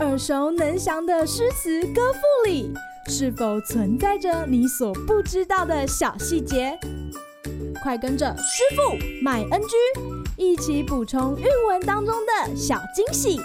[0.00, 2.72] 耳熟能详的诗词歌赋里，
[3.08, 6.78] 是否存在着你所不知道的小细节？
[7.82, 9.76] 快跟着师傅麦恩居
[10.36, 13.38] 一起补充韵文当中的小惊喜！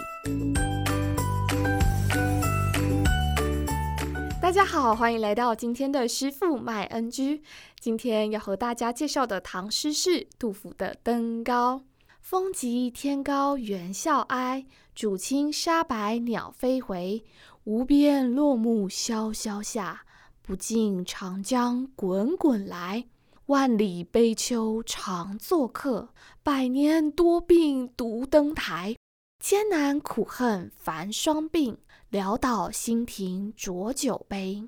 [4.41, 7.41] 大家好，欢迎来到今天的师傅麦恩居。
[7.79, 11.83] 今天要和大家介绍的唐诗是杜甫的《登高》。
[12.19, 14.65] 风急天高猿啸哀，
[14.95, 17.23] 渚清沙白鸟飞回。
[17.63, 20.05] 无边落木萧萧下，
[20.41, 23.05] 不尽长江滚滚来。
[23.47, 26.09] 万里悲秋常作客，
[26.43, 28.95] 百年多病独登台。
[29.43, 31.77] 艰难苦恨繁霜鬓，
[32.11, 34.63] 潦倒新停浊酒杯。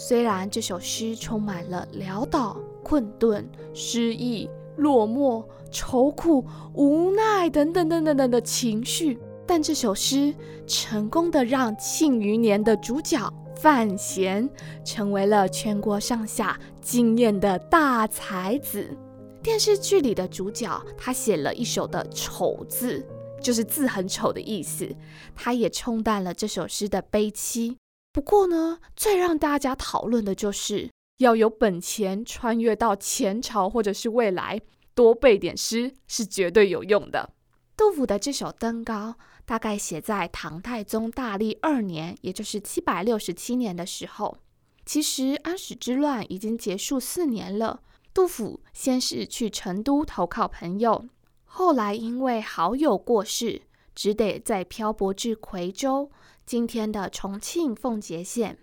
[0.00, 3.44] 虽然这首诗充满了潦倒、困顿、
[3.74, 9.18] 失意、落寞、愁苦、无奈等等等等等的情绪。
[9.44, 10.32] 但这首诗
[10.68, 13.18] 成功的让《庆余年》的主角
[13.56, 14.48] 范闲
[14.84, 18.96] 成为了全国上下惊艳的大才子。
[19.42, 23.04] 电视剧里的主角，他写了一首的“丑”字，
[23.42, 24.88] 就是字很丑的意思。
[25.34, 27.78] 他也冲淡了这首诗的悲戚。
[28.18, 34.60] 不过呢，最让大家讨论的就是要有本钱穿越到前朝或者是未来，
[34.92, 37.30] 多背点诗是绝对有用的。
[37.76, 39.14] 杜甫的这首《登高》。
[39.44, 44.36] 大概写在唐太宗大历二年，也就是七百六十七年的时候。
[44.84, 47.80] 其实安史之乱已经结束四年了。
[48.12, 51.06] 杜甫先是去成都投靠朋友，
[51.44, 53.62] 后来因为好友过世，
[53.98, 56.12] 只得再漂泊至夔州
[56.46, 58.56] （今天的重庆奉节县）。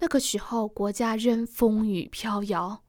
[0.00, 2.82] 那个时候国家仍风雨飘摇，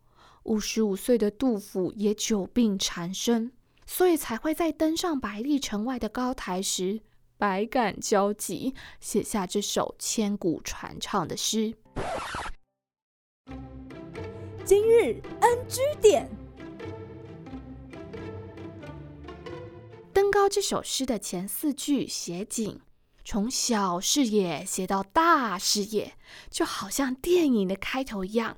[0.46, 3.52] 五十五岁的杜甫也久病缠身，
[3.86, 7.02] 所以才会在登上百里城外的高台时。
[7.38, 11.76] 百感交集，写下这首千古传唱的诗。
[14.66, 16.28] 今日 NG 点，
[20.32, 22.80] 高这首诗的前四句写景，
[23.26, 26.14] 从小视野写到大视野，
[26.50, 28.58] 就好像电影的开头一样，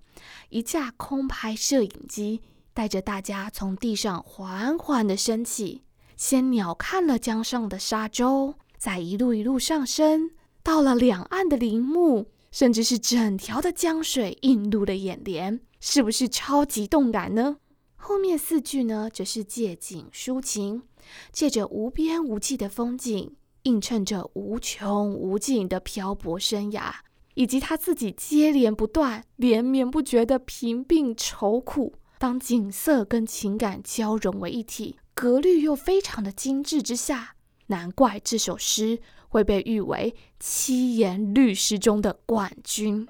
[0.50, 2.42] 一架空拍摄影机
[2.74, 5.82] 带着大家从地上缓缓的升起，
[6.16, 8.54] 先鸟瞰了江上的沙洲。
[8.78, 17.58] 再一路一路上升，到了两岸的林木，甚至是整条的江水映入了眼帘，是不是超级动感呢？
[18.06, 20.82] 后面四句呢，则是借景抒情，
[21.32, 26.92] 借着无边无际的风景，映衬着无穷无尽的漂泊生涯，
[27.36, 31.94] 以及他自己接连不断、连绵不绝的贫病愁苦。
[32.20, 37.36] 当景色跟情感交融为一体，格律又非常的精致之下。
[37.68, 39.00] 难怪这首诗
[39.30, 43.08] 会被誉为七言律诗中的冠军。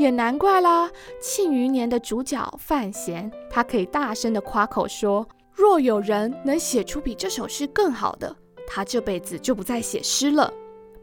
[0.00, 0.88] 也难怪啦，
[1.20, 8.34] 《庆余年》的主角范闲，他可以大声的夸口说：“若有人能写出比这首诗更好的，
[8.66, 10.52] 他这辈子就不再写诗了。”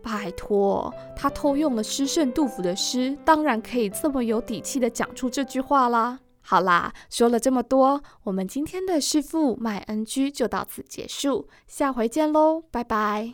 [0.01, 6.19] 拜托，他偷用了诗圣杜甫的诗，当然可以这么有底气的讲出这句话啦。
[6.41, 13.33] 好啦，说了这么多，我们今天的师傅麦恩居就到此结束，下回见喽，拜拜。